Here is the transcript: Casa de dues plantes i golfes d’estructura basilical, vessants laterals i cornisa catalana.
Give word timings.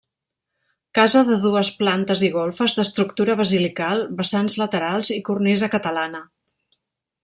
Casa 0.99 1.21
de 1.27 1.37
dues 1.43 1.69
plantes 1.81 2.23
i 2.29 2.31
golfes 2.37 2.75
d’estructura 2.79 3.37
basilical, 3.43 4.03
vessants 4.23 4.59
laterals 4.65 5.17
i 5.21 5.23
cornisa 5.31 5.75
catalana. 5.79 6.29